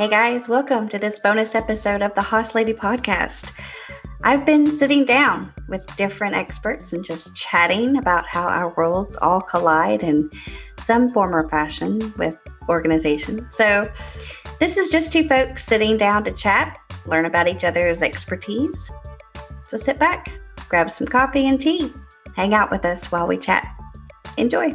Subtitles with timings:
[0.00, 3.52] Hey guys, welcome to this bonus episode of the Hoss Lady podcast.
[4.24, 9.42] I've been sitting down with different experts and just chatting about how our worlds all
[9.42, 10.30] collide in
[10.82, 13.46] some form or fashion with organization.
[13.52, 13.92] So,
[14.58, 18.90] this is just two folks sitting down to chat, learn about each other's expertise.
[19.66, 20.32] So, sit back,
[20.70, 21.92] grab some coffee and tea,
[22.34, 23.70] hang out with us while we chat.
[24.38, 24.74] Enjoy.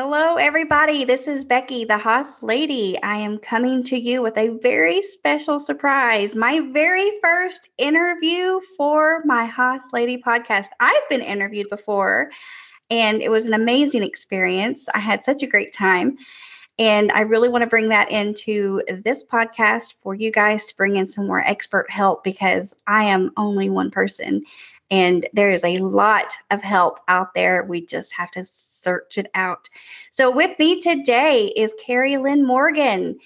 [0.00, 1.04] Hello, everybody.
[1.04, 2.96] This is Becky, the Hoss Lady.
[3.02, 6.36] I am coming to you with a very special surprise.
[6.36, 10.66] My very first interview for my Hoss Lady podcast.
[10.78, 12.30] I've been interviewed before,
[12.90, 14.88] and it was an amazing experience.
[14.94, 16.16] I had such a great time.
[16.78, 20.96] And I really want to bring that into this podcast for you guys to bring
[20.96, 24.44] in some more expert help because I am only one person
[24.90, 27.64] and there is a lot of help out there.
[27.64, 29.68] We just have to search it out.
[30.12, 33.18] So, with me today is Kari Lynn Morgan.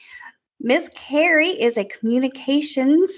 [0.61, 3.13] Miss Kari is a communications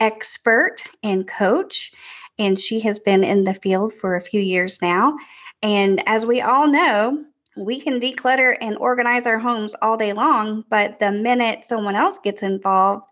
[0.00, 1.92] expert and coach,
[2.38, 5.16] and she has been in the field for a few years now.
[5.62, 7.24] And as we all know,
[7.58, 12.18] we can declutter and organize our homes all day long, but the minute someone else
[12.18, 13.04] gets involved,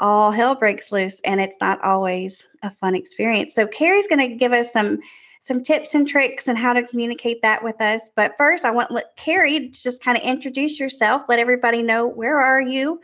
[0.00, 3.54] all hell breaks loose and it's not always a fun experience.
[3.54, 5.00] So Kari's going to give us some
[5.40, 8.08] some tips and tricks and how to communicate that with us.
[8.16, 12.40] But first, I want let Kari just kind of introduce yourself, let everybody know where
[12.40, 13.00] are you,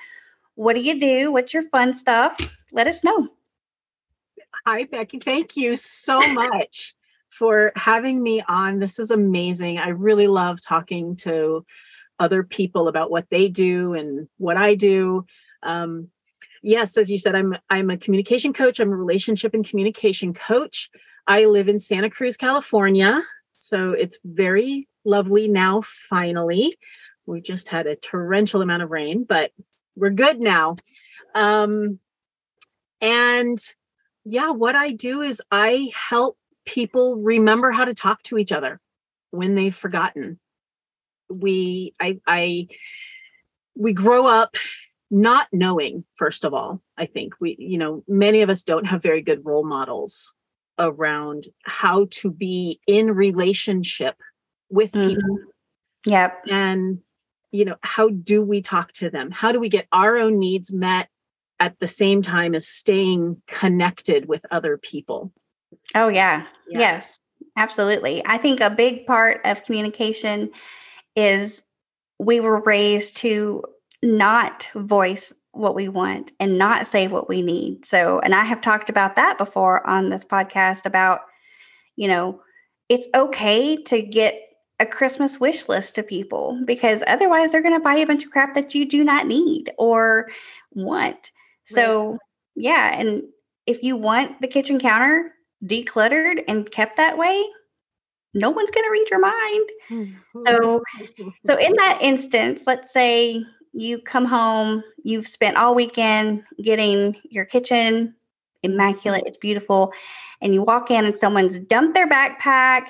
[0.55, 2.39] what do you do, what's your fun stuff?
[2.73, 3.29] Let us know.
[4.67, 6.95] Hi Becky, thank you so much
[7.31, 8.79] for having me on.
[8.79, 9.79] This is amazing.
[9.79, 11.65] I really love talking to
[12.19, 15.25] other people about what they do and what I do.
[15.63, 16.09] Um,
[16.63, 18.79] yes, as you said, I'm I'm a communication coach.
[18.79, 20.91] I'm a relationship and communication coach.
[21.27, 23.23] I live in Santa Cruz, California.
[23.55, 26.77] So it's very lovely now, finally.
[27.27, 29.53] We just had a torrential amount of rain, but
[29.97, 30.77] we're good now.
[31.35, 32.01] Um,
[33.01, 33.59] and
[34.25, 38.81] yeah, what I do is I help people remember how to talk to each other
[39.31, 40.39] when they've forgotten.
[41.29, 42.69] We, I, I,
[43.77, 44.57] we grow up
[45.11, 47.35] not knowing first of all i think.
[47.41, 50.37] We you know many of us don't have very good role models
[50.79, 54.17] around how to be in relationship
[54.71, 55.09] with mm-hmm.
[55.09, 55.39] people.
[56.07, 56.39] Yep.
[56.49, 56.99] And
[57.53, 59.31] you know how do we talk to them?
[59.31, 61.09] How do we get our own needs met
[61.59, 65.33] at the same time as staying connected with other people
[65.95, 66.79] oh yeah, yeah.
[66.79, 67.19] yes
[67.57, 70.51] absolutely i think a big part of communication
[71.17, 71.63] is
[72.19, 73.63] we were raised to
[74.03, 77.85] not voice what we want and not say what we need.
[77.85, 81.23] So, and I have talked about that before on this podcast about,
[81.97, 82.41] you know,
[82.89, 84.41] it's okay to get
[84.79, 88.31] a Christmas wish list to people because otherwise they're going to buy a bunch of
[88.31, 90.29] crap that you do not need or
[90.73, 91.33] want.
[91.65, 92.19] So, right.
[92.57, 92.99] yeah.
[92.99, 93.25] And
[93.67, 95.33] if you want the kitchen counter
[95.65, 97.45] decluttered and kept that way,
[98.35, 99.71] no one's going to read your mind.
[99.91, 100.47] Mm-hmm.
[100.47, 100.83] So,
[101.47, 107.45] so in that instance, let's say you come home, you've spent all weekend getting your
[107.45, 108.15] kitchen
[108.63, 109.93] immaculate, it's beautiful,
[110.41, 112.89] and you walk in and someone's dumped their backpack,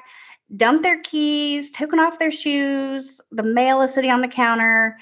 [0.57, 4.99] dumped their keys, taken off their shoes, the mail is sitting on the counter,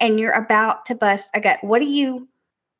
[0.00, 1.58] and you're about to bust a gut.
[1.62, 2.28] What do you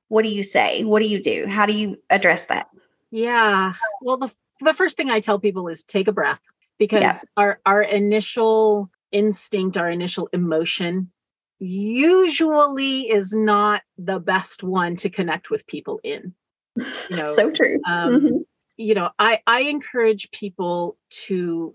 [0.09, 0.85] what do you say?
[0.85, 1.47] What do you do?
[1.47, 2.69] How do you address that?
[3.11, 3.75] Yeah.
[4.03, 6.41] Well, the the first thing I tell people is take a breath
[6.79, 7.19] because yeah.
[7.37, 11.11] our our initial instinct, our initial emotion
[11.59, 16.35] usually is not the best one to connect with people in.
[16.77, 16.85] You
[17.17, 17.79] know, so true.
[17.87, 18.37] Um, mm-hmm.
[18.77, 21.75] You know, I I encourage people to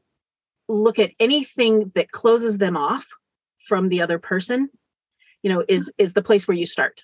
[0.69, 3.07] look at anything that closes them off
[3.59, 4.69] from the other person.
[5.41, 7.03] You know, is is the place where you start.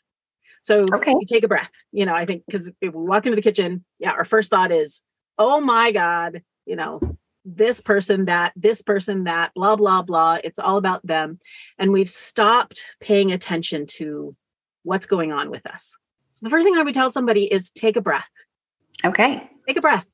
[0.62, 1.12] So okay.
[1.12, 1.72] you take a breath.
[1.92, 4.72] You know, I think because if we walk into the kitchen, yeah, our first thought
[4.72, 5.02] is,
[5.38, 7.00] "Oh my God," you know,
[7.46, 11.40] this person that this person that blah blah blah it's all about them.
[11.78, 14.36] And we've stopped paying attention to
[14.84, 15.98] what's going on with us.
[16.34, 18.30] So the first thing i would tell somebody is take a breath.
[19.04, 19.50] Okay.
[19.68, 20.08] Take a breath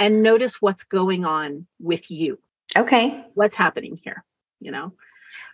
[0.00, 2.38] and notice what's going on with you.
[2.76, 3.24] Okay.
[3.34, 4.24] What's happening here
[4.60, 4.92] you know?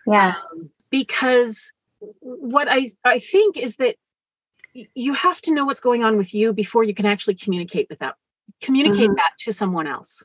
[0.07, 0.33] Yeah.
[0.51, 1.71] Um, because
[2.19, 3.95] what i i think is that
[4.93, 7.99] you have to know what's going on with you before you can actually communicate with
[7.99, 8.15] that
[8.61, 9.15] communicate mm-hmm.
[9.15, 10.23] that to someone else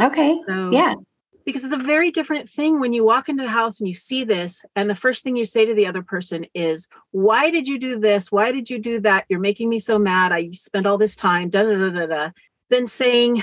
[0.00, 0.38] Okay.
[0.46, 0.94] So, yeah.
[1.44, 4.22] Because it's a very different thing when you walk into the house and you see
[4.22, 7.78] this, and the first thing you say to the other person is, Why did you
[7.78, 8.30] do this?
[8.30, 9.24] Why did you do that?
[9.28, 10.30] You're making me so mad.
[10.30, 12.30] I spent all this time, da da da da da.
[12.68, 13.42] Then saying,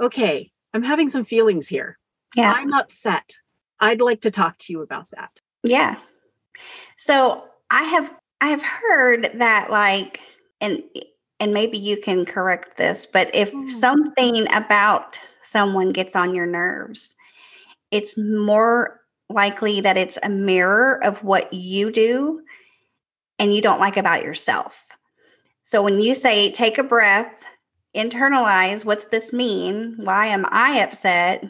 [0.00, 1.98] Okay, I'm having some feelings here.
[2.36, 2.52] Yeah.
[2.54, 3.36] I'm upset.
[3.80, 5.40] I'd like to talk to you about that.
[5.62, 5.96] Yeah.
[6.98, 10.20] So I have I have heard that like
[10.60, 10.82] and
[11.40, 13.68] and maybe you can correct this, but if Mm.
[13.68, 17.14] something about someone gets on your nerves,
[17.90, 19.00] it's more
[19.30, 22.40] likely that it's a mirror of what you do
[23.38, 24.86] and you don't like about yourself.
[25.64, 27.32] So when you say take a breath,
[27.96, 29.96] internalize what's this mean?
[29.98, 31.44] Why am I upset?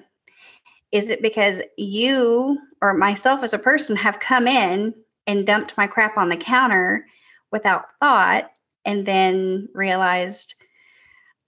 [0.92, 4.94] Is it because you or myself as a person have come in
[5.28, 7.06] and dumped my crap on the counter
[7.52, 8.50] without thought
[8.84, 10.54] and then realized,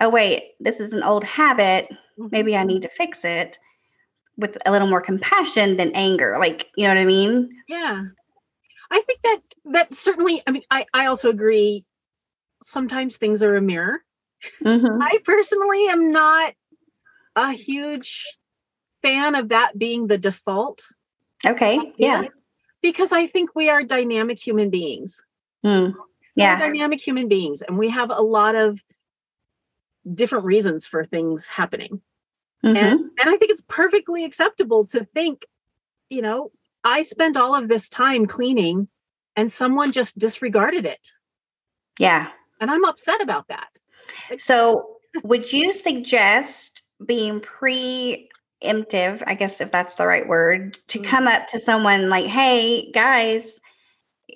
[0.01, 1.89] oh, wait, this is an old habit.
[2.17, 3.59] Maybe I need to fix it
[4.37, 6.37] with a little more compassion than anger.
[6.39, 7.51] Like, you know what I mean?
[7.69, 8.05] Yeah.
[8.91, 11.85] I think that that certainly I mean I I also agree
[12.63, 14.01] sometimes things are a mirror.
[14.65, 15.01] Mm-hmm.
[15.01, 16.55] I personally am not
[17.37, 18.27] a huge
[19.03, 20.83] fan of that being the default.
[21.47, 21.93] Okay.
[21.97, 22.25] Yeah.
[22.83, 25.25] Because I think we are dynamic human beings.
[25.65, 25.95] Mm.
[25.95, 26.03] We're
[26.37, 26.59] Yeah.
[26.59, 28.83] dynamic human beings and we have a lot of
[30.15, 32.01] different reasons for things happening.
[32.65, 32.77] Mhm.
[32.77, 35.47] And and I think it's perfectly acceptable to think,
[36.09, 36.51] you know,
[36.85, 38.89] I spent all of this time cleaning
[39.37, 41.13] and someone just disregarded it.
[41.99, 42.31] yeah.
[42.61, 43.69] And I'm upset about that.
[44.39, 47.41] So, would you suggest being
[48.63, 51.05] preemptive, I guess if that's the right word, to Mm.
[51.05, 53.61] come up to someone like, hey, guys,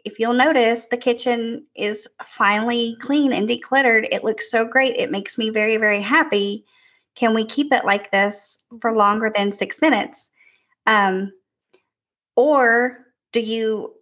[0.04, 4.08] if you'll notice, the kitchen is finally clean and decluttered.
[4.10, 4.96] It looks so great.
[4.96, 6.64] It makes me very, very happy.
[7.14, 10.30] Can we keep it like this for longer than six minutes?
[10.86, 11.32] Um,
[12.36, 13.94] or do you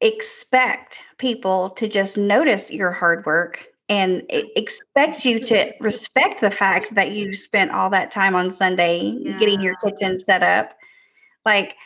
[0.00, 6.94] expect people to just notice your hard work and expect you to respect the fact
[6.94, 10.76] that you spent all that time on Sunday getting your kitchen set up.
[11.44, 11.76] Like,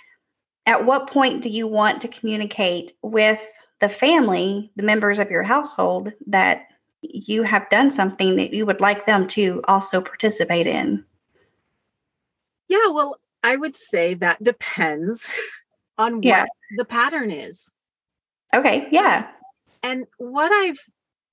[0.67, 3.47] at what point do you want to communicate with
[3.81, 6.69] the family, the members of your household, that
[7.03, 11.05] you have done something that you would like them to also participate in?
[12.69, 15.35] Yeah, well, I would say that depends
[15.99, 16.47] on what Yeah.
[16.77, 17.73] the pattern is.
[18.55, 19.29] Okay, yeah.
[19.83, 20.81] And what I've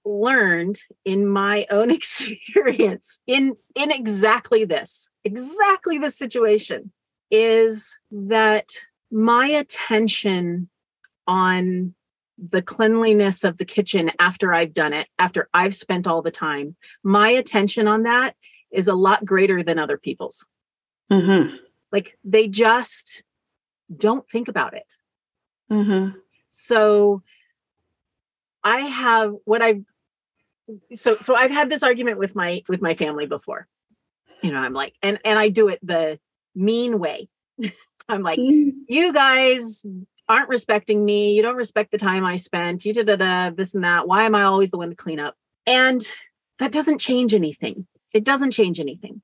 [0.08, 6.92] learned in my own experience in in exactly this, exactly this situation
[7.30, 8.72] is that
[9.12, 10.70] my attention
[11.28, 11.94] on
[12.38, 16.76] the cleanliness of the kitchen after I've done it, after I've spent all the time,
[17.04, 18.36] my attention on that
[18.72, 20.46] is a lot greater than other people's.
[21.12, 21.56] Mm-hmm.
[21.92, 23.24] Like they just
[23.96, 24.94] don't think about it.
[25.72, 26.18] Mm-hmm.
[26.50, 27.24] So
[28.64, 29.86] I have what I've
[30.94, 33.68] so so I've had this argument with my with my family before.
[34.42, 36.20] You know, I'm like, and and I do it the
[36.56, 37.30] mean way.
[38.10, 38.72] I'm like, mm.
[38.88, 39.86] you guys
[40.30, 41.36] aren't respecting me.
[41.36, 42.86] You don't respect the time I spent.
[42.86, 44.08] You da da da this and that.
[44.08, 45.36] Why am I always the one to clean up?
[45.66, 46.02] And
[46.60, 47.88] that doesn't change anything.
[48.14, 49.22] It doesn't change anything.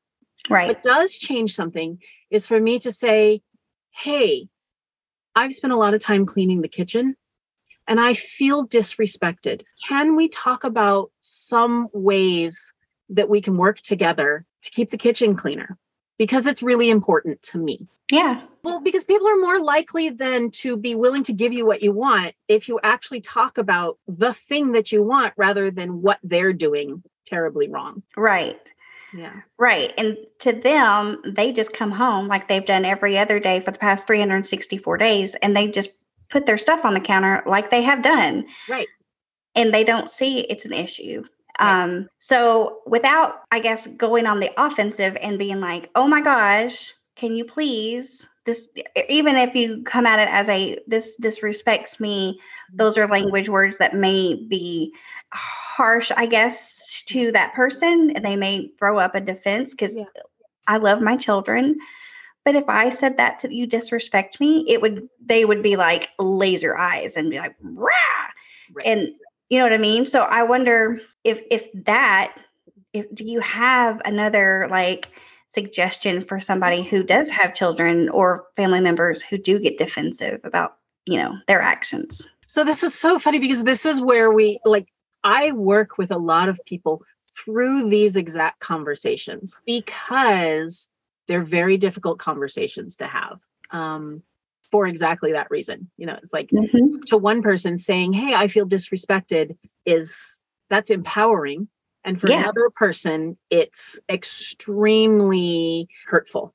[0.49, 0.67] Right.
[0.67, 3.41] What does change something is for me to say,
[3.91, 4.47] hey,
[5.35, 7.15] I've spent a lot of time cleaning the kitchen
[7.87, 9.63] and I feel disrespected.
[9.87, 12.73] Can we talk about some ways
[13.09, 15.77] that we can work together to keep the kitchen cleaner?
[16.17, 17.87] Because it's really important to me.
[18.11, 18.41] yeah.
[18.63, 21.91] Well, because people are more likely than to be willing to give you what you
[21.91, 26.53] want if you actually talk about the thing that you want rather than what they're
[26.53, 28.03] doing terribly wrong.
[28.15, 28.71] Right.
[29.13, 29.41] Yeah.
[29.57, 29.93] Right.
[29.97, 33.79] And to them, they just come home like they've done every other day for the
[33.79, 35.89] past 364 days and they just
[36.33, 38.45] put their stuff on the counter like they have done.
[38.67, 38.87] Right.
[39.55, 41.23] And they don't see it's an issue.
[41.59, 41.83] Right.
[41.83, 46.91] Um, so without, I guess, going on the offensive and being like, oh my gosh,
[47.15, 48.67] can you please this
[49.07, 52.41] even if you come at it as a this disrespects me
[52.73, 54.91] those are language words that may be
[55.31, 60.03] harsh i guess to that person and they may throw up a defense because Yeah.
[60.67, 61.77] i love my children
[62.45, 66.09] but if i said that to you disrespect me it would they would be like
[66.19, 67.91] laser eyes and be like rah!
[68.73, 68.85] Right.
[68.85, 69.09] and
[69.49, 70.05] you know what i mean?
[70.05, 72.35] So i wonder if if that
[72.93, 75.09] if do you have another like
[75.53, 80.77] suggestion for somebody who does have children or family members who do get defensive about
[81.05, 82.27] you know their actions?
[82.47, 84.87] So this is so funny because this is where we like
[85.23, 87.03] I work with a lot of people
[87.35, 90.89] through these exact conversations because
[91.27, 93.41] they're very difficult conversations to have.
[93.71, 94.23] Um
[94.71, 95.89] for exactly that reason.
[95.97, 96.49] You know, it's like
[97.07, 101.67] to one person saying, "Hey, I feel disrespected" is that's empowering
[102.05, 102.39] and for Yeah.
[102.39, 106.53] another person it's extremely hurtful.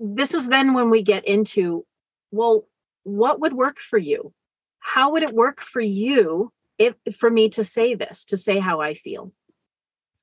[0.00, 1.84] This is then when we get into
[2.30, 2.68] well,
[3.04, 4.32] what would work for you?
[4.80, 8.80] How would it work for you if for me to say this, to say how
[8.80, 9.32] I feel?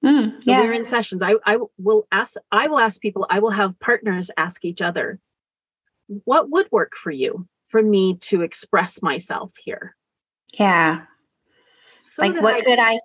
[0.03, 0.61] Mm, yeah.
[0.61, 1.21] we're in sessions.
[1.23, 5.19] I, I will ask, I will ask people, I will have partners ask each other,
[6.25, 9.95] what would work for you for me to express myself here?
[10.59, 11.01] yeah.
[11.97, 12.99] So like what I- could I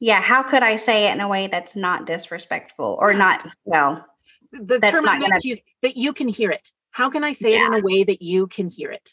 [0.00, 4.06] yeah, how could I say it in a way that's not disrespectful or not well,
[4.52, 6.70] the that's term not gonna- to use, that you can hear it.
[6.90, 9.10] How can I say it in a way that you can hear it?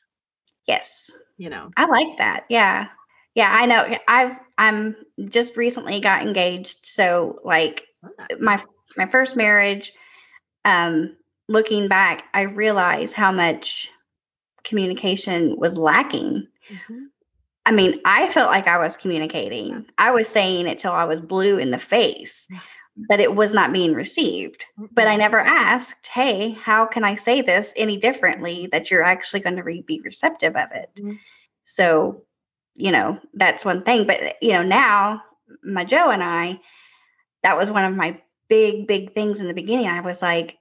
[0.68, 1.10] yes.
[1.38, 2.46] You know, I like that.
[2.50, 2.88] Yeah.
[3.36, 3.98] Yeah, I know.
[4.08, 4.96] I've I'm
[5.30, 7.86] just recently got engaged, so like
[8.18, 8.64] that- my
[8.98, 9.94] my first marriage
[10.66, 11.16] um
[11.48, 13.90] looking back, I realized how much
[14.64, 16.48] communication was lacking.
[16.70, 17.08] Mhm.
[17.66, 19.86] I mean, I felt like I was communicating.
[19.98, 22.48] I was saying it till I was blue in the face,
[23.10, 24.66] but it was not being received.
[24.94, 29.42] But I never asked, hey, how can I say this any differently that you're actually
[29.42, 30.90] going to re- be receptive of it?
[30.96, 31.20] Mhm.
[31.66, 32.24] So,
[32.76, 34.08] you know, that's one thing.
[34.08, 35.24] But, you know, now
[35.64, 36.60] my Joe and I,
[37.44, 39.88] that was one of my big, big things in the beginning.
[39.88, 40.58] I was like,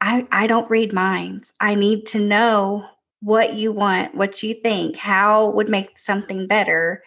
[0.00, 1.52] I, I don't read minds.
[1.60, 2.86] I need to know
[3.20, 7.04] what you want, what you think, how would make something better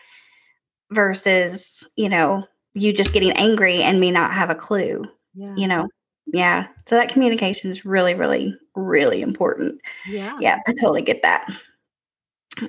[0.92, 5.68] versus, you know, you just getting angry and me not have a clue, yeah, you
[5.68, 5.88] know?
[6.27, 6.68] Yeah.
[6.86, 9.82] So that communication is really, really, really important.
[10.08, 11.50] yeah, Yeah, I totally get that.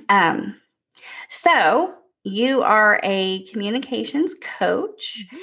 [0.09, 0.59] Um,
[1.29, 1.93] so
[2.23, 5.25] you are a communications coach.
[5.31, 5.39] Mhm.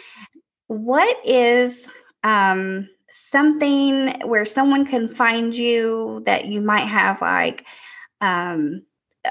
[0.68, 1.88] What is
[2.22, 7.64] um something where someone can find you that you might have like
[8.20, 8.82] um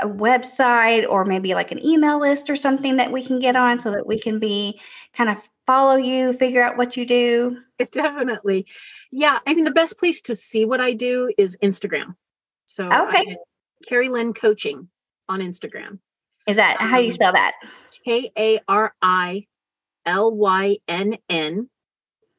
[0.02, 3.78] a website or maybe like an email list or something that we can get on
[3.78, 4.80] so that we can be
[5.14, 7.58] kind of follow you, figure out what you do?
[7.92, 8.66] definitely.
[9.12, 12.16] Yeah, I mean, the best place to see what I do is Instagram.
[12.66, 13.38] So, Okay.
[13.88, 14.90] Kari Lynn Coaching
[15.30, 16.00] on Instagram.
[16.48, 17.54] Is that how do you Um, spell that?
[18.06, 19.48] K A R I
[20.06, 21.70] L Y N N,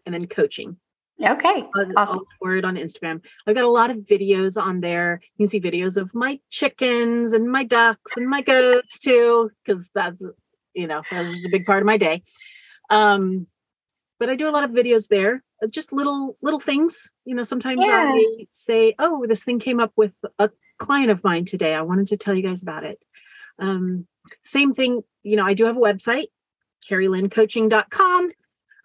[0.04, 0.76] and then coaching.
[1.22, 1.64] Okay.
[1.96, 2.20] Awesome.
[2.40, 3.24] word on Instagram.
[3.46, 5.20] I've got a lot of videos on there.
[5.36, 9.90] You can see videos of my chickens and my ducks and my goats too, because
[9.94, 10.22] that's
[10.74, 12.22] you know that was a big part of my day.
[12.90, 13.46] Um,
[14.18, 17.12] but I do a lot of videos there, uh, just little little things.
[17.24, 18.12] You know, sometimes Yeah.
[18.12, 21.74] I say, "Oh, this thing came up with a client of mine today.
[21.74, 22.98] I wanted to tell you guys about it."
[23.58, 24.06] Um,
[24.42, 25.02] same thing.
[25.22, 26.26] You know, I do have a website,
[26.88, 28.30] kariLynnCoaching.com.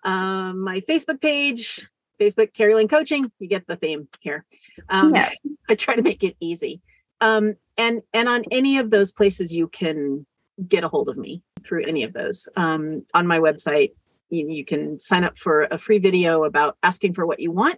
[0.04, 3.32] Um, my Facebook page, Facebook Kari Lynn Coaching.
[3.40, 4.46] You get the theme here.
[4.90, 5.30] Um, Yeah.
[5.70, 6.82] I try to make it easy.
[7.22, 10.26] Um, and and on any of those places, you can
[10.68, 12.50] get a hold of me through any of those.
[12.56, 13.92] Um, on my website,
[14.30, 17.78] you, you can sign up for a free video about asking for what you want.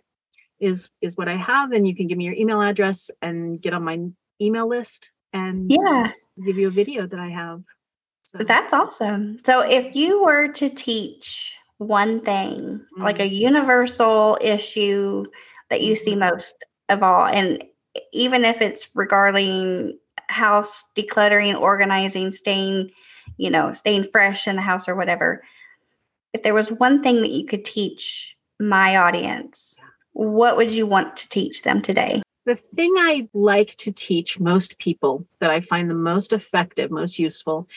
[0.59, 3.73] Is is what I have, and you can give me your email address and get
[3.73, 3.99] on my
[4.39, 6.11] email list and Yeah.
[6.45, 7.63] give you a video that I have.
[8.23, 9.39] So That's awesome.
[9.45, 15.25] So, if you were to teach one thing, like a universal issue
[15.69, 16.19] that you see Mhm.
[16.19, 16.55] most
[16.89, 17.63] of all, and
[18.13, 19.97] even if it's regarding
[20.27, 22.91] house decluttering, organizing, staying,
[23.37, 25.43] you know, staying fresh in the house or whatever,
[26.33, 29.75] if there was one thing that you could teach my audience,
[30.13, 32.21] what would you want to teach them today?
[32.45, 37.19] The thing I like to teach most people that I find the most effective, most
[37.19, 37.67] useful,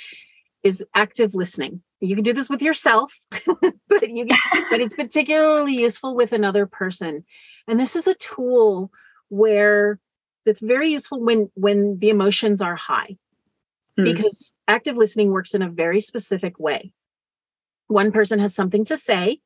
[0.63, 1.83] is active listening.
[2.01, 3.15] You can do this with yourself,
[3.89, 7.25] but you can, but it's particularly useful with another person.
[7.69, 8.91] And this is a tool
[9.29, 9.99] where
[10.47, 13.17] it's very useful when when the emotions are high
[13.97, 14.05] Hmm.
[14.05, 16.93] because active listening works in a very specific way.
[17.89, 19.41] One person has something to say.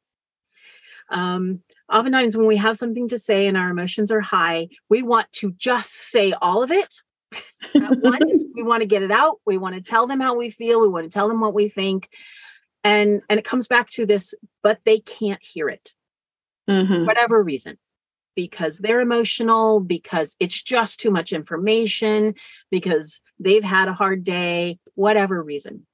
[1.10, 5.30] Um, oftentimes, when we have something to say and our emotions are high, we want
[5.32, 6.94] to just say all of it
[7.74, 8.44] at once.
[8.54, 9.36] we want to get it out.
[9.46, 10.80] We want to tell them how we feel.
[10.80, 12.08] We want to tell them what we think.
[12.84, 15.94] And and it comes back to this, but they can't hear it
[16.68, 17.06] Mhm.
[17.06, 17.78] whatever reason
[18.36, 22.34] because they're emotional because it's just too much information
[22.70, 25.86] because they've had a hard day whatever reason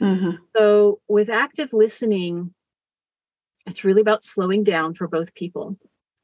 [0.00, 0.38] Mhm.
[0.56, 2.52] so with active listening
[3.66, 5.76] it's really about slowing down for both people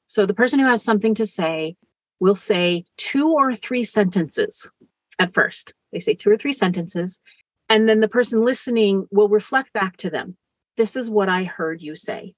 [0.06, 1.76] so the person who has something to say
[2.20, 4.70] will say two or three sentences
[5.18, 7.20] at first they say two or three sentences
[7.68, 10.36] and then the person listening will reflect back to them
[10.76, 12.34] this is what i heard you say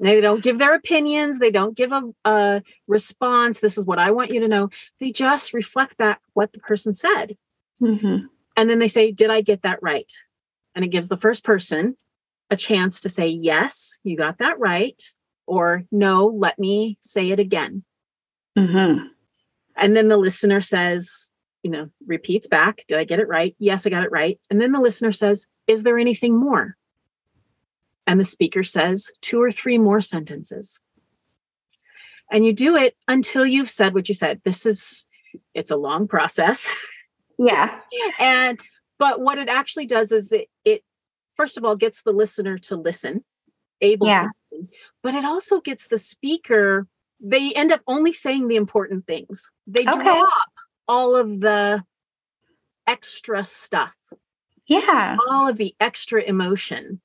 [0.00, 1.38] they don't give their opinions.
[1.38, 3.60] They don't give a, a response.
[3.60, 4.68] This is what I want you to know.
[5.00, 7.36] They just reflect back what the person said.
[7.80, 8.26] Mhm.
[8.56, 10.10] And then they say, Did I get that right?
[10.74, 11.96] And it gives the first person
[12.50, 15.02] a chance to say, Yes, you got that right.
[15.46, 17.84] Or no, let me say it again.
[18.58, 19.10] Mhm.
[19.76, 21.30] And then the listener says,
[21.62, 23.54] you know, repeats back, did I get it right?
[23.58, 24.38] Yes, I got it right.
[24.50, 26.76] And then the listener says, Is there anything more?
[28.06, 30.80] And the speaker says two or three more sentences.
[32.30, 34.40] And you do it until you've said what you said.
[34.44, 35.06] This is,
[35.54, 36.74] it's a long process.
[37.38, 37.80] Yeah.
[38.20, 38.58] and,
[38.98, 40.48] but what it actually does is it
[41.36, 43.24] first of all gets the listener to listen,
[43.80, 44.22] able Yeah.
[44.22, 44.68] to listen,
[45.02, 46.86] but it also gets the speaker,
[47.20, 49.50] they end up only saying the important things.
[49.66, 50.02] They Okay.
[50.02, 50.32] drop
[50.88, 51.82] all of the
[52.86, 53.92] extra stuff
[54.68, 55.16] Yeah.
[55.28, 57.00] all of the extra emotion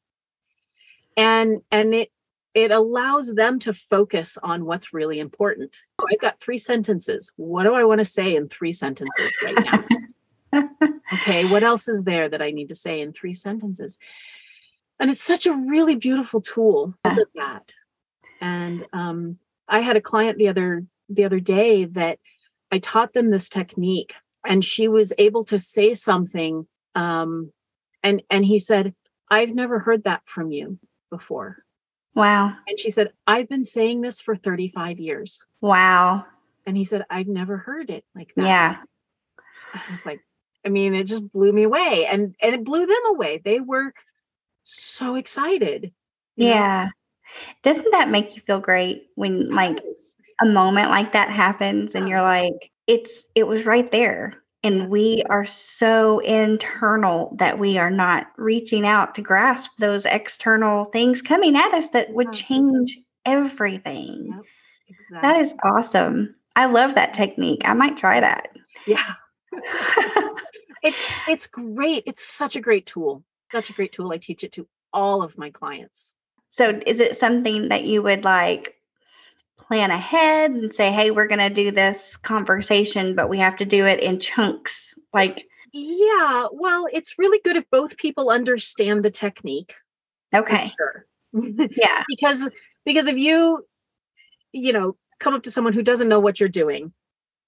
[1.18, 2.12] and and it
[2.54, 5.76] it allows them to focus on what's really important
[6.12, 9.80] i've got three sentences what do i want to say in three sentences right now
[11.14, 13.98] okay what else is there that i need to say in three sentences
[15.00, 17.72] and it's such a really beautiful tool because of that
[18.42, 22.20] and um, i had a client the other the other day that
[22.72, 24.14] i taught them this technique
[24.46, 27.52] and she was able to say something um,
[28.04, 28.94] and and he said
[29.30, 30.78] i've never heard that from you
[31.10, 31.64] before
[32.14, 32.54] Wow.
[32.68, 36.26] and she said i've been saying this for 35 years Wow.
[36.66, 38.78] and he said i've never heard it like that Yeah.
[39.74, 40.20] i was like
[40.66, 43.94] i mean it just blew me away and and it blew them away they were
[44.64, 45.92] so excited
[46.36, 46.56] you know?
[46.56, 46.90] Yeah.
[47.64, 49.80] Doesn't that make you feel great when like
[50.42, 54.36] a moment like that happens and you're like, it's it was right there.
[54.64, 60.86] And we are so internal that we are not reaching out to grasp those external
[60.86, 64.28] things coming at us that would change everything.
[64.30, 64.46] Yep.
[64.90, 66.36] exactly That is awesome.
[66.56, 67.62] I love that technique.
[67.66, 68.50] I might try that.
[68.86, 69.14] yeah
[70.84, 74.52] it's it's great it's such a great tool such a great tool i teach it
[74.52, 76.16] to all of my clients
[76.50, 78.76] so is it something that you would like
[79.58, 83.64] plan ahead and say, hey, we're going to do this conversation, but we have to
[83.64, 84.96] do it in chunks?
[85.14, 89.76] Like, yeah well it's really good if both people understand the technique
[90.34, 90.72] okay.
[90.78, 92.04] sure Yeah.
[92.10, 92.50] because
[92.86, 93.66] because if you
[94.52, 96.92] you know come up to someone who doesn't know what you're doing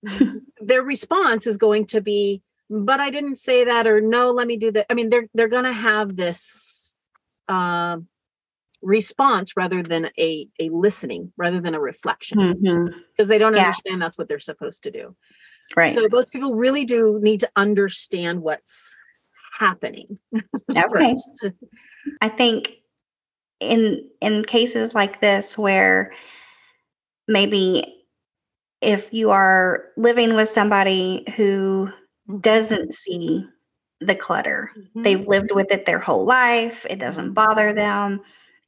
[0.61, 2.41] their response is going to be
[2.73, 5.47] but i didn't say that or no let me do that i mean they're they're
[5.47, 6.95] going to have this
[7.49, 8.07] um
[8.81, 12.93] response rather than a a listening rather than a reflection Mhm.
[13.11, 13.61] because they don't Yeah.
[13.61, 15.15] understand that's what they're supposed to do
[15.75, 15.93] Right.
[15.93, 18.97] so both people really do need to understand what's
[19.57, 20.19] happening
[20.75, 21.15] Okay.
[22.21, 22.73] I think
[23.59, 26.13] in in cases like this where
[27.27, 28.05] maybe
[28.81, 31.89] if you are living with somebody who
[32.41, 33.45] doesn't see
[33.99, 35.03] the clutter, Mhm.
[35.03, 38.21] they've lived with it their whole life, it doesn't bother them,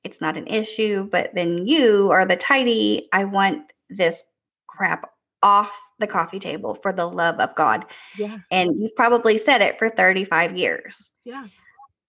[0.04, 4.24] it's not an issue, but then you are the tidy, I want this
[4.68, 5.12] crap
[5.44, 7.86] off the coffee table for the love of God.
[8.18, 11.12] yeah And you've probably said it for 35 years.
[11.24, 11.48] yeah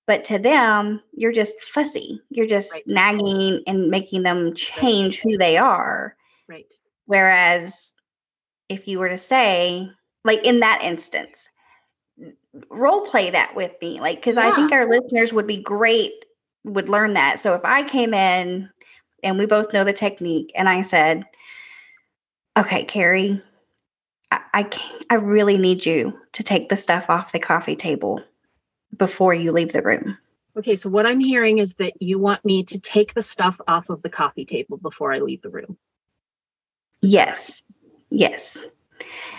[0.06, 2.20] But to them, you're just fussy.
[2.30, 2.86] You're just Right.
[2.86, 6.16] nagging and making them change who they are.
[6.48, 6.72] right
[7.06, 7.92] Whereas
[8.68, 9.90] if you were to say,
[10.26, 11.48] like in that instance,
[12.68, 16.24] role play that with me, like, because I think our listeners would be great,
[16.64, 17.40] would learn that.
[17.40, 18.68] So if I came in
[19.22, 21.24] and we both know the technique and I said,
[22.56, 23.42] okay, Kari,
[24.30, 28.22] I, I, can't, I really need you to take the stuff off the coffee table
[28.96, 30.18] before you leave the room.
[30.56, 33.90] Okay, so what I'm hearing is that you want me to take the stuff off
[33.90, 35.76] of the coffee table before I leave the room.
[37.02, 37.62] Yes.
[38.10, 38.66] Yes.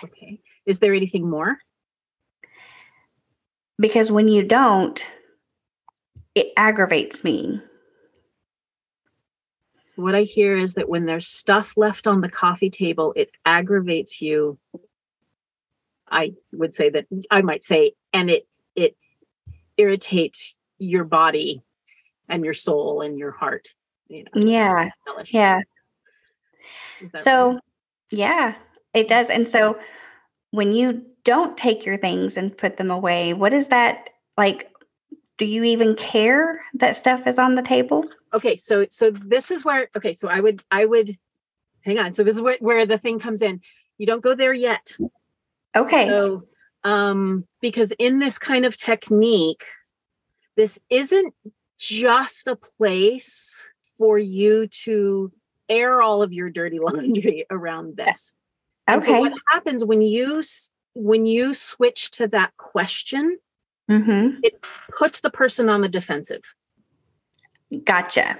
[0.04, 0.39] Okay.
[0.68, 1.58] Is there anything more?
[3.80, 5.04] Because when you don't,
[6.36, 7.62] it aggravates me.
[9.86, 13.32] So what I hear is that when there's stuff left on the coffee table, it
[13.46, 14.60] aggravates you.
[16.10, 18.98] I would say that I might say, and it it
[19.78, 21.62] irritates your body
[22.28, 23.70] and your soul and your heart.
[24.10, 24.90] You know, Yeah.
[25.30, 25.62] Yeah.
[27.16, 27.60] So, right?
[28.12, 28.56] yeah,
[28.94, 29.30] it does.
[29.30, 29.78] And so
[30.52, 34.72] when you don't take your things and put them away, what is that like?
[35.38, 38.06] Do you even care that stuff is on the table?
[38.34, 41.18] okay so so this is where okay so i would i would
[41.82, 43.62] hang on so this is where, where the thing comes in
[43.98, 44.96] you don't go there yet
[45.76, 46.08] Okay.
[46.10, 46.44] so
[46.84, 49.64] um because in this kind of technique
[50.56, 51.34] this isn't
[51.78, 55.32] just a place for you to
[55.70, 58.36] air all of your dirty laundry around this
[58.88, 59.19] and so okay.
[59.19, 60.41] what happens when you
[60.93, 63.38] when you switch to that question
[63.89, 64.39] mm-hmm.
[64.97, 66.56] puts the person on the defensive
[67.84, 68.39] Gotcha.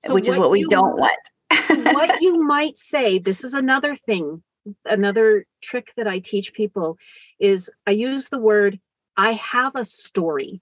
[0.00, 1.18] So Which is what we you- don't want.
[1.62, 4.42] so what you might say this is another thing
[4.86, 6.98] another trick that I teach people
[7.38, 8.80] is I use the word
[9.16, 10.60] I have a story.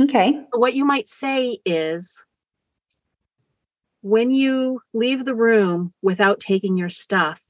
[0.00, 0.40] Okay.
[0.52, 2.24] What you might say is
[4.06, 7.42] when you leave the room without taking your stuff,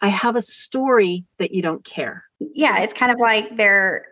[0.00, 2.22] I have a story that you don't care.
[2.38, 4.06] Yeah, it's kind of like they're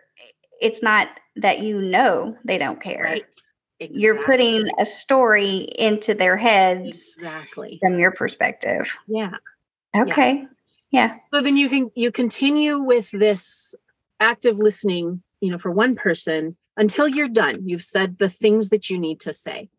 [0.59, 1.07] it's not
[1.37, 3.03] that you know they don't care.
[3.03, 3.35] Right.
[3.79, 4.01] Exactly.
[4.01, 8.85] You're putting a story into their heads exactly from your perspective.
[9.07, 9.31] Yeah.
[9.95, 10.45] Okay.
[10.91, 11.15] Yeah.
[11.33, 13.73] So then you can you continue with this
[14.19, 17.61] active listening, you know, for one person until you're done.
[17.65, 19.69] You've said the things that you need to say.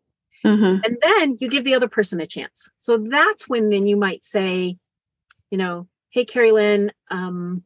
[0.45, 0.81] Mm-hmm.
[0.83, 2.69] And then you give the other person a chance.
[2.79, 4.77] So that's when then you might say,
[5.49, 7.63] you know, hey, Kari Lynn, um,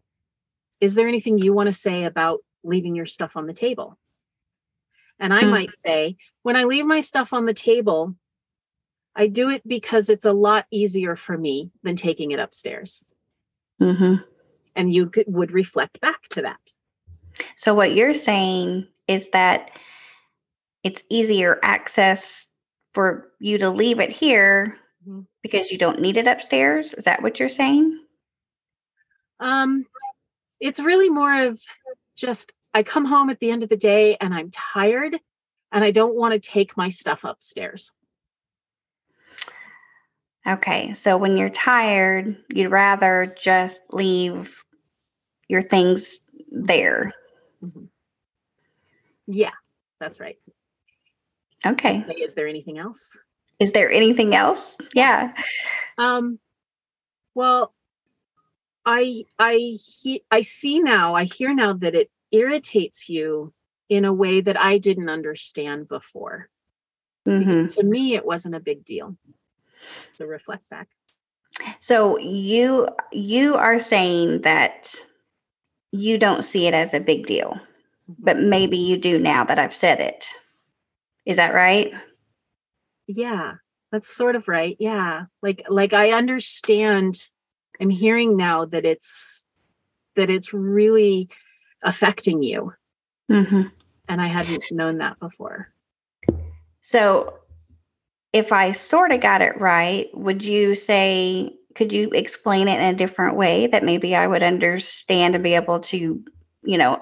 [0.80, 3.98] is there anything you want to say about leaving your stuff on the table?
[5.20, 5.50] And I Mm.
[5.50, 8.16] might say, when I leave my stuff on the table,
[9.16, 13.04] I do it because it's a lot easier for me than taking it upstairs.
[13.82, 14.24] Mm-hmm.
[14.76, 16.60] And you could, would reflect back to that.
[17.58, 19.72] So what you're saying is that
[20.84, 22.47] it's easier access
[22.98, 24.76] for you to leave it here
[25.08, 25.28] Mhm.
[25.44, 26.96] because you don't need it upstairs.
[26.96, 28.04] Is that what you're saying?
[29.40, 29.86] Um,
[30.60, 31.62] it's really more of
[32.16, 35.16] just I come home at the end of the day and I'm tired
[35.72, 37.92] and I don't want to take my stuff upstairs.
[40.48, 40.96] Okay.
[40.96, 44.64] So when you're tired, you'd rather just leave
[45.48, 46.20] your things
[46.52, 47.14] there.
[49.28, 49.54] Yeah,
[50.00, 50.40] that's right.
[51.66, 52.04] Okay.
[52.08, 53.20] Okay, is there anything else?
[53.60, 54.76] Is there anything else?
[54.94, 55.34] Yeah.
[55.98, 56.40] Um,
[57.34, 57.74] well,
[58.86, 63.54] I I he, I see now, I hear now that it irritates you
[63.90, 66.50] in a way that I didn't understand before.
[67.26, 69.18] hmm Because to me, it wasn't a big deal.
[70.14, 70.88] So reflect back.
[71.80, 74.96] So you you are saying that
[75.92, 77.60] you don't see it as a big deal,
[78.20, 80.28] but maybe you do now that I've said it.
[81.28, 81.94] Is that right?
[83.08, 83.54] yeah
[83.90, 87.18] that's sort of right yeah like like i understand
[87.80, 89.46] i'm hearing now that it's
[90.16, 91.30] that it's really
[91.84, 92.74] affecting you
[93.30, 93.62] hmm
[94.10, 95.70] and i hadn't known that before
[96.82, 97.34] So
[98.32, 102.96] if I sort of got it right, would you say could you explain it in
[102.96, 106.24] a different way that maybe I would understand and be able to,
[106.64, 107.02] you know,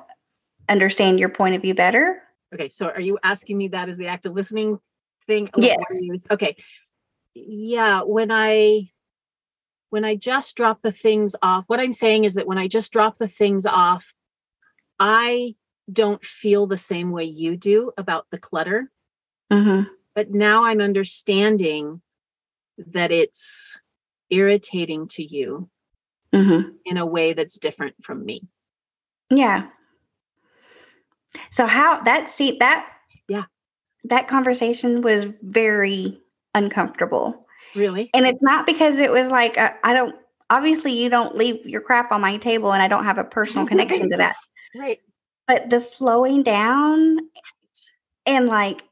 [0.67, 2.21] understand your point of view better?
[2.55, 4.79] Okay so are you asking me that as the active listening
[5.27, 5.77] thing Yes.
[5.91, 6.25] You use?
[6.31, 6.55] okay
[7.33, 8.89] yeah when i
[9.89, 12.91] when i just drop the things off what i'm saying is that when i just
[12.93, 14.13] drop the things off
[14.99, 15.55] i
[15.91, 18.89] don't feel the same way you do about the clutter
[19.53, 19.83] Mm-hmm.
[20.15, 22.01] but now I'm understanding
[22.87, 23.79] that it's
[24.31, 25.69] irritating to you
[26.33, 26.69] Mm-hmm.
[26.85, 28.41] in a way that's different from me.
[29.29, 29.67] Yeah.
[31.51, 32.87] So how that see that
[33.27, 33.45] Yeah.
[34.05, 36.19] that conversation was very
[36.53, 37.45] uncomfortable.
[37.75, 38.09] Really?
[38.13, 40.15] And it's not because it was like uh, I don't
[40.49, 43.67] obviously you don't leave your crap on my table and I don't have a personal
[43.71, 44.35] connection to that.
[44.75, 44.99] Right.
[45.47, 47.19] But the slowing down
[48.25, 48.83] and like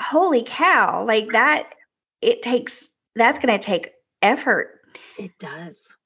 [0.00, 1.74] holy cow, like that
[2.20, 4.80] it takes that's going to take effort.
[5.18, 5.96] It does.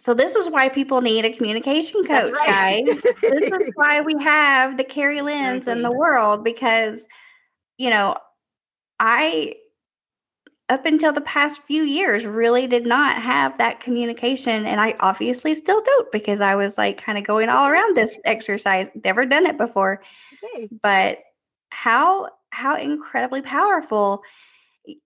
[0.00, 2.84] So this is why people need a communication coach, right.
[2.86, 3.02] guys.
[3.02, 7.08] this is why we have the Kari Lynn's in the world because,
[7.78, 8.14] you know,
[9.00, 9.54] I,
[10.68, 14.66] up until the past few years, really did not have that communication.
[14.66, 18.18] And I obviously still don't because I was like kind of going all around this
[18.26, 20.02] exercise, never done it before.
[20.54, 20.68] okay.
[20.82, 21.20] But
[21.70, 24.22] how, how incredibly powerful.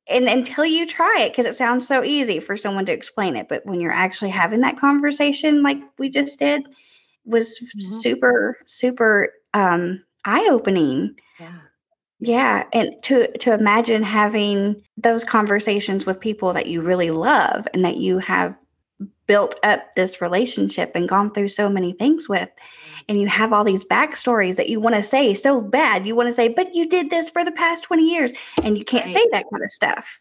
[0.08, 3.48] And until you try it, because it sounds so easy for someone to explain it,
[3.48, 6.66] but when you're actually having that conversation, like we just did,
[7.24, 8.02] was Mhm.
[8.02, 11.16] super, super um, eye opening.
[11.38, 11.58] Yeah.
[12.20, 17.84] Yeah, and to to imagine having those conversations with people that you really love and
[17.84, 18.56] that you have
[19.28, 22.48] built up this relationship and gone through so many things with,
[23.08, 26.06] and you have all these backstories that you want to say so bad.
[26.06, 28.32] You want to say, but you did this for the past 20 years,
[28.64, 29.14] and you can't Right.
[29.14, 30.20] say that kind of stuff.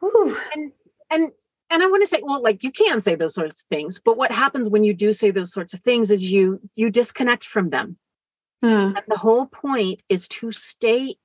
[0.00, 0.36] Whew.
[0.54, 0.72] And
[1.10, 1.30] and
[1.72, 4.16] and I want to say, well, like you can say those sorts of things, but
[4.16, 7.70] what happens when you do say those sorts of things is you you disconnect from
[7.70, 7.98] them.
[8.62, 8.94] Hmm.
[8.96, 11.16] And the whole point is to stay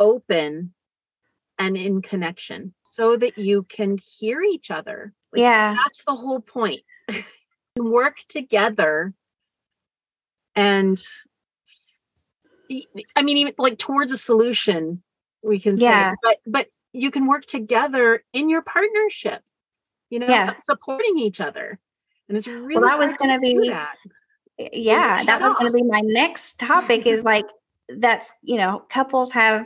[0.00, 0.74] open
[1.58, 5.12] and in connection so that you can hear each other.
[5.32, 5.74] Like, Yeah.
[5.76, 6.80] That's the whole point.
[7.76, 9.14] You Work together
[10.54, 11.02] and
[13.16, 15.02] I mean, even like towards a solution,
[15.42, 16.14] we can say, Yeah.
[16.22, 19.42] but but you can work together in your partnership.
[20.10, 20.52] you know, Yeah.
[20.58, 21.78] supporting each other.
[22.28, 23.96] And it's really that was gonna be- that.
[24.58, 27.46] yeah that was going to be my next topic is like
[27.88, 29.64] that's you know couples have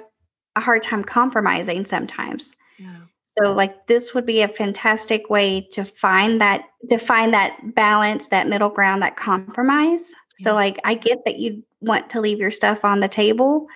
[0.55, 3.01] a hard time compromising sometimes Yeah.
[3.39, 8.29] So like this would be a fantastic way to find that to find that balance
[8.29, 10.13] that middle ground that compromise.
[10.39, 13.67] So like i get that you want to leave your stuff on the table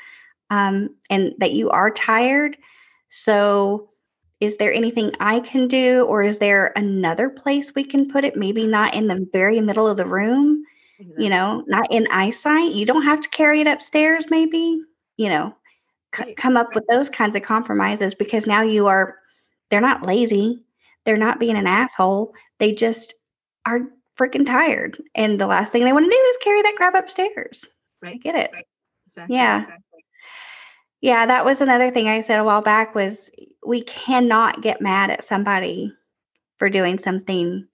[0.50, 2.56] um, and that you are tired.
[3.08, 3.88] So
[4.40, 8.36] is there anything i can do or is there another place we can put it?
[8.36, 10.64] Maybe not in the very middle of the room
[11.00, 11.24] Exactly.
[11.24, 12.72] you know, not in eyesight.
[12.72, 14.82] You don't have to carry it upstairs, maybe,
[15.16, 15.54] you know,
[16.14, 19.16] c- come up with those kinds of compromises because now you are,
[19.70, 20.64] they're not lazy.
[21.04, 22.34] They're not being an asshole.
[22.58, 23.14] They just
[23.66, 23.80] are
[24.18, 25.02] freaking tired.
[25.14, 27.64] And the last thing they want to do is carry that crap upstairs.
[28.02, 28.22] I Right.
[28.22, 28.50] get it.
[28.52, 28.66] Right.
[29.06, 29.36] Exactly.
[29.36, 29.58] Yeah.
[29.58, 30.04] Exactly.
[31.00, 33.30] Yeah, that was another thing I said a while back was
[33.66, 35.94] we cannot get mad at somebody
[36.58, 37.66] for doing something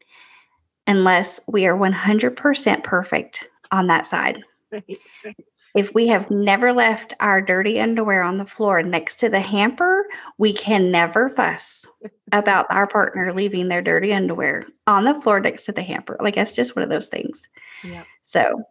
[0.86, 4.42] unless we are 100% perfect on that side.
[4.70, 4.84] Right.
[5.24, 5.36] right.
[5.76, 10.06] If we have never left our dirty underwear on the floor next to the hamper,
[10.38, 11.84] we can never fuss
[12.32, 16.16] about our partner leaving their dirty underwear on the floor next to the hamper.
[16.18, 17.46] Like that's just one of those things.
[17.84, 18.04] Yeah.
[18.22, 18.62] So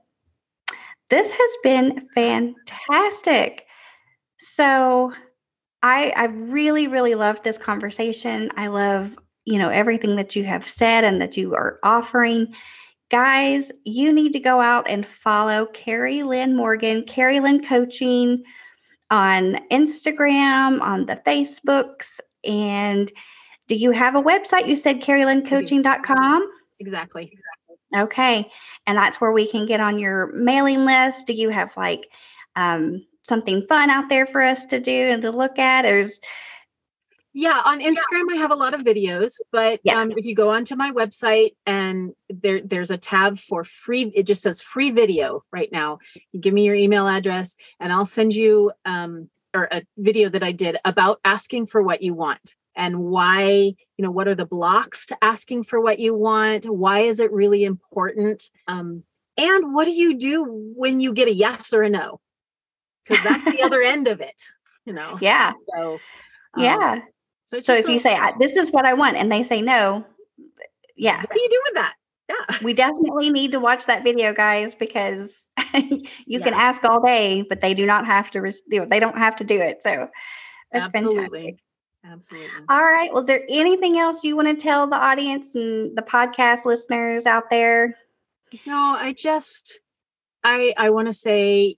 [1.11, 3.67] this has been fantastic.
[4.37, 5.13] So
[5.83, 8.51] I I really really loved this conversation.
[8.57, 9.15] I love,
[9.45, 12.55] you know, everything that you have said and that you are offering.
[13.11, 18.43] Guys, you need to go out and follow Kari Lynn Morgan, Kari Lynn Coaching
[19.11, 23.11] on Instagram, on the Facebooks, and
[23.67, 24.67] do you have a website?
[24.67, 26.51] You said karilynncoaching.com.
[26.79, 27.37] Exactly.
[27.95, 28.49] Okay.
[28.85, 31.27] And that's where we can get on your mailing list.
[31.27, 32.09] Do you have like
[32.55, 35.83] um, something fun out there for us to do and to look at?
[35.83, 36.19] There's
[37.37, 39.99] Yeah, on Instagram I have a lot of videos, but Yeah.
[39.99, 44.23] um, if you go onto my website and there there's a tab for free, it
[44.23, 45.99] just says free video right now.
[46.31, 50.43] You give me your email address and I'll send you um, or a video that
[50.43, 54.45] I did about asking for what you want and why, you know, what are the
[54.45, 56.65] blocks to asking for what you want?
[56.69, 58.49] Why is it really important?
[58.67, 59.03] Um,
[59.37, 62.21] and what do you do when you get a yes or a no?
[63.05, 64.41] Because that's the other end of it,
[64.85, 65.15] you know.
[65.19, 65.99] yeah, So
[66.53, 66.99] um, yeah.
[67.47, 70.03] So, So if you say this is what I want and they say no,
[70.95, 71.95] yeah, what do you do with that?
[72.27, 72.57] Yeah.
[72.63, 75.45] we definitely need to watch that video, guys, because
[76.25, 78.41] you can ask all day, but they do not have to.
[78.41, 79.83] Know, they don't have to do it.
[79.83, 80.09] So
[80.71, 81.21] that's Absolutely.
[81.21, 81.59] fantastic.
[82.03, 82.65] Absolutely.
[82.69, 83.11] All right.
[83.11, 87.25] Well, is there anything else you want to tell the audience and the podcast listeners
[87.25, 87.95] out there?
[88.65, 89.79] No, I just
[90.43, 91.75] I I want to say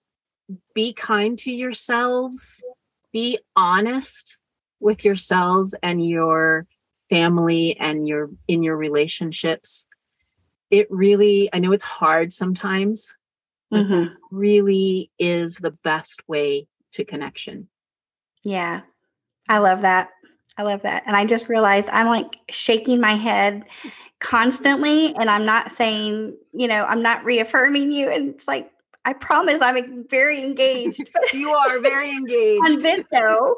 [0.74, 2.64] be kind to yourselves.
[3.14, 4.38] Be honest
[4.80, 6.66] with yourselves and your
[7.10, 9.88] family and your in your relationships.
[10.70, 13.16] It really I know it's hard sometimes,
[13.70, 13.90] but Mhm.
[13.90, 17.70] that really is the best way to connection.
[18.44, 18.82] Yeah,
[19.50, 20.10] I love that.
[20.58, 21.04] I love that.
[21.06, 23.66] And I just realized I'm like shaking my head
[24.20, 25.16] constantly.
[25.16, 28.10] And I'm not saying, you know, I'm not reaffirming you.
[28.10, 28.72] And it's like,
[29.08, 31.10] I promise I'm very engaged.
[31.34, 32.66] You are very engaged.
[32.66, 33.56] on video,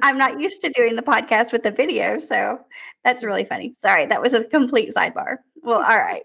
[0.00, 2.18] I'm not used to doing the podcast with the video.
[2.18, 2.60] So
[3.04, 3.74] that's really funny.
[3.78, 5.36] Sorry, that was a complete sidebar.
[5.62, 6.22] Well, all right.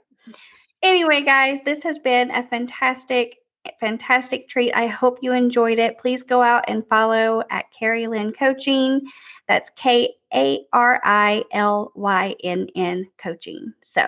[0.81, 3.39] Anyway, guys, this has been a fantastic,
[3.81, 4.71] fantastic treat.
[4.73, 5.97] I hope you enjoyed it.
[5.97, 9.01] Please go out and follow at Kari Lynn Coaching.
[9.49, 13.73] That's K A R I L Y N N Coaching.
[13.83, 14.07] So,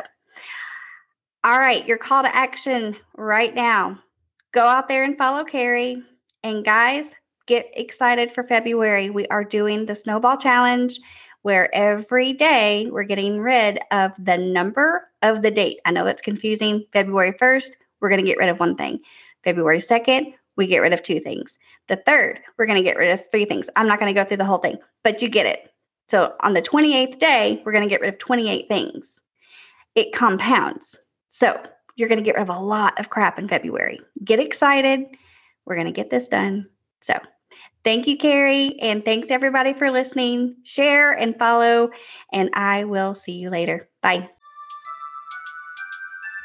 [1.43, 3.99] all right, your call to action right now.
[4.53, 6.03] Go out there and follow Kari.
[6.43, 7.15] And guys,
[7.47, 9.09] get excited for February.
[9.09, 10.99] We are doing the Snowball Challenge
[11.41, 15.79] where every day we're getting rid of the number of the date.
[15.85, 16.85] I know that's confusing.
[16.93, 18.99] February 1st, we're going to get rid of one thing.
[19.43, 21.57] February 2nd, we get rid of two things.
[21.87, 23.71] The third, we're going to get rid of three things.
[23.75, 25.73] I'm not going to go through the whole thing, but you get it.
[26.09, 29.19] So on the 28th day, we're going to get rid of 28 things.
[29.95, 30.99] It compounds.
[31.29, 31.59] So
[31.95, 33.99] you're going to get rid of a lot of crap in February.
[34.23, 35.05] Get excited.
[35.65, 36.69] We're going to get this done.
[37.01, 37.19] So
[37.83, 38.79] thank you, Kari.
[38.79, 40.55] And thanks everybody for listening.
[40.63, 41.89] Share and follow.
[42.31, 43.89] And I will see you later.
[44.01, 44.29] Bye.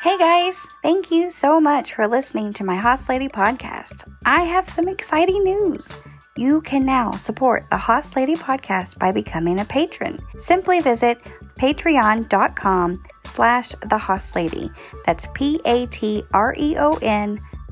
[0.00, 4.08] Hey guys, thank you so much for listening to my Hoss Lady podcast.
[4.24, 5.88] I have some exciting news.
[6.36, 10.20] You can now support the Hoss Lady podcast by becoming a patron.
[10.44, 11.18] Simply visit
[11.58, 14.70] patreon.com slash the Hoss Lady.
[15.06, 16.28] That's P-A-T-R-E-O-N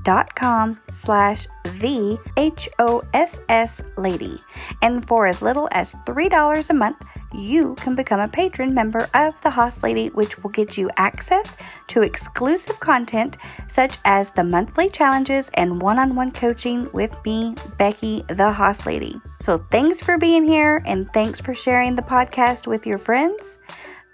[0.06, 1.48] dot com slash
[1.80, 4.38] the H-O-S-S lady.
[4.80, 9.34] And for as little as $3 a month, you can become a patron member of
[9.42, 11.56] the Hoss Lady, which will get you access
[11.88, 13.36] to exclusive content
[13.68, 18.86] such as the monthly challenges and one on one coaching with me, Becky, the Hoss
[18.86, 19.20] Lady.
[19.42, 23.58] So thanks for being here and thanks for sharing the podcast with your friends.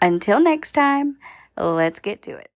[0.01, 1.19] Until next time,
[1.57, 2.51] let's get to it.